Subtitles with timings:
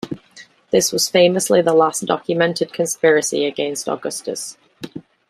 [0.71, 4.57] This was famously the last documented conspiracy against Augustus.